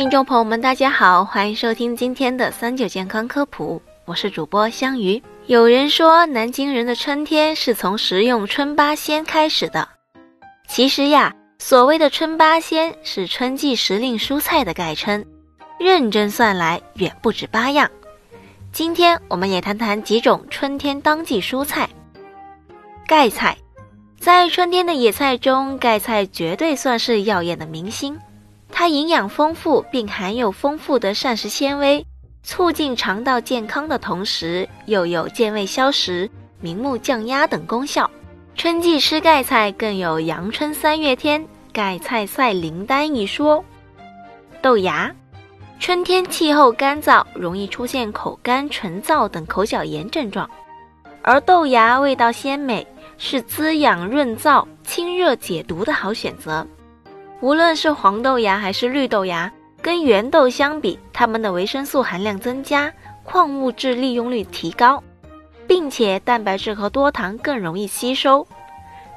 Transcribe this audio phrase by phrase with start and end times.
[0.00, 5.22] 听众朋友们，大家好，欢迎收听今天的三九健康科普，我是主播香鱼。
[5.44, 9.86] 有人说，南京人的春天是从食用春八仙开始的。
[10.66, 15.22] 其实呀，所谓的春八仙是春季时令蔬菜的概称，
[15.78, 17.90] 认真算来远不止八样。
[18.72, 21.86] 今天我们也谈谈几种春天当季蔬菜。
[23.06, 23.54] 盖菜，
[24.18, 28.18] 在春天的野菜中，盖菜绝对算是耀眼的明星。
[28.80, 32.02] 它营养丰富，并含有丰富的膳食纤维，
[32.42, 36.30] 促进肠道健康的同时，又有健胃消食、
[36.62, 38.10] 明目降压等功效。
[38.54, 43.62] 春季吃盖菜更有“阳春三月天，盖菜赛灵丹”一说。
[44.62, 45.14] 豆芽，
[45.78, 50.48] 春天气候干燥，容易出现口干、唇燥等口角炎症状，
[51.20, 52.86] 而豆芽味道鲜美，
[53.18, 56.66] 是滋养润燥、清热解毒的好选择。
[57.40, 59.50] 无论是黄豆芽还是绿豆芽，
[59.80, 62.92] 跟圆豆相比，它们的维生素含量增加，
[63.24, 65.02] 矿物质利用率提高，
[65.66, 68.46] 并且蛋白质和多糖更容易吸收。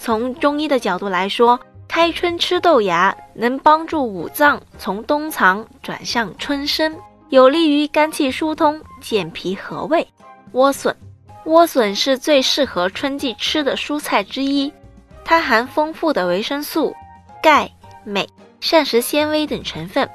[0.00, 6.96] 从中医的角度来说，开春吃豆芽能帮助五脏从冬藏转向春生，
[7.28, 10.06] 有利于肝气疏通、健脾和胃。
[10.52, 10.94] 莴笋，
[11.44, 14.72] 莴笋是最适合春季吃的蔬菜之一，
[15.24, 16.92] 它含丰富的维生素、
[17.40, 17.70] 钙。
[18.08, 18.28] 镁、
[18.60, 20.08] 膳食纤维等成分。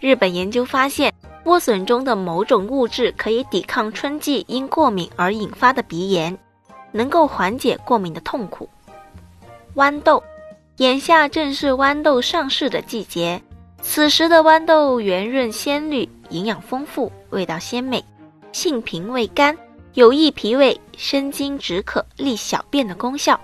[0.00, 1.12] 日本研究发现，
[1.44, 6.36] 莴笋中的某种物质可以抵抗春季因过敏而引发的鼻炎，
[6.90, 8.68] 能够缓解过敏的痛苦。
[9.74, 10.22] 豌豆，
[10.78, 13.40] 眼下正是豌豆上市的季节，
[13.80, 18.04] 此时的豌豆圆润鲜绿，营养丰富，味道鲜美，
[18.52, 19.56] 性平味甘，
[19.94, 23.38] 有益脾胃、生津止渴、利小便的功效。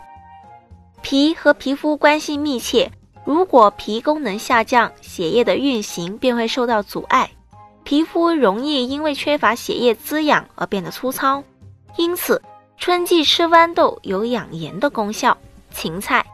[1.03, 2.91] 脾和皮肤关系密切。
[3.29, 7.31] 如果脾功能下降，血液的运行便会受到阻碍，
[7.84, 11.45] 皮肤容易因为缺乏血液滋养而变得粗糙。
[11.99, 12.41] 因此，
[12.78, 15.37] 春季吃豌豆有养颜的功效。
[15.71, 16.25] 芹菜，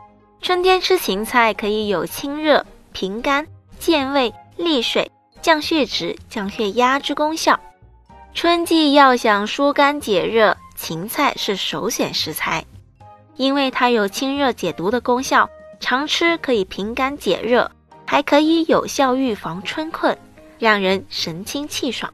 [0.41, 3.45] 春天吃芹菜可以有清热、平肝、
[3.81, 5.11] 健胃、利水、
[5.43, 7.59] 降血脂、降血压之功效。
[8.35, 12.65] 春季要想疏肝解热，芹菜是首选食材，
[13.35, 15.51] 因为它有清热解毒的功效。
[15.85, 17.71] 常吃可以平肝解热，
[18.07, 20.17] 还可以有效预防春困，
[20.59, 22.11] 让人神清气爽。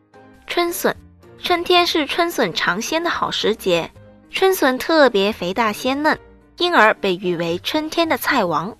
[0.48, 0.92] 春笋，
[1.38, 3.88] 春天是春笋尝鲜的好时节，
[4.28, 6.18] 春笋特别肥大鲜嫩，
[6.58, 8.76] 因而被誉为春天的菜王。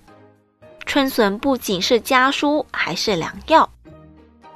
[0.85, 3.71] 春笋不仅是家蔬，还是良药。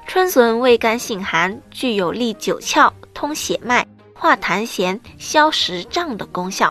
[0.06, 6.70] 春笋味甘性寒，具有利九窍、通血脉、化痰涎、消食胀的功效。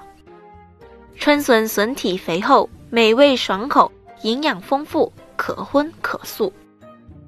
[1.18, 2.70] 春笋笋体肥厚。
[2.90, 3.92] 美味爽口，
[4.22, 6.54] 营养丰富，可荤可素。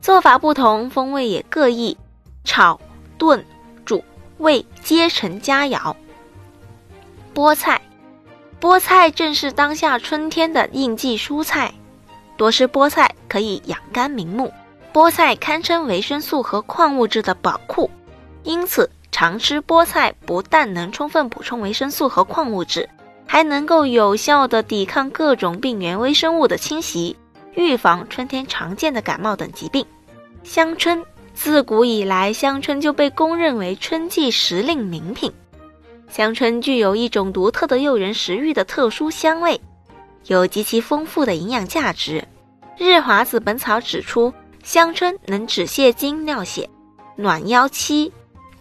[0.01, 1.97] 做法不同，风味也各异，
[2.43, 2.79] 炒、
[3.17, 3.45] 炖、
[3.83, 4.03] 煮、
[4.37, 5.95] 味皆成佳肴。
[7.33, 7.81] 菠菜，
[8.61, 11.73] 菠菜正是当下春天的应季蔬菜，
[12.37, 14.53] 多吃菠菜可以养肝明目。
[14.93, 17.89] 菠菜堪称维生素和矿物质的宝库，
[18.43, 22.89] 因此常吃菠菜不但能充分补充维生素和矿物质。
[23.27, 27.15] 还能够有效的抵抗各种病原微生物的侵袭，
[27.53, 29.85] 预防春天常见的感冒等疾病。
[30.43, 35.31] 香椿，自古以来，香椿就被公认为春季时令名品。
[36.09, 39.59] 香椿具有一种独特的诱人食欲的特殊香味，
[40.27, 42.23] 有极其丰富的营养价值。
[42.77, 44.33] 日华子本草指出，
[44.63, 46.69] 香椿能止泻精、尿血、
[47.17, 48.11] 暖腰膝、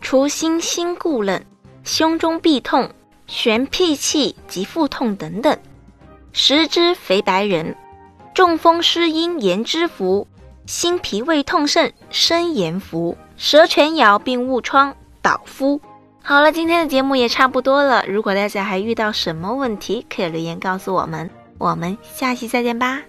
[0.00, 1.40] 除心心固冷、
[1.84, 2.90] 胸中痹痛。
[3.26, 5.58] 悬屁气及腹痛等等，
[6.32, 7.74] 食之肥白人，
[8.34, 10.26] 中风湿阴炎之福，
[10.66, 15.80] 心脾胃痛盛生言服，舌全咬并误疮导夫。
[16.22, 18.04] 好了，今天的节目也差不多了。
[18.06, 21.30] 如果大家还遇到什么问题，可以留言告诉我们。
[21.58, 23.00] 我们下期再见吧。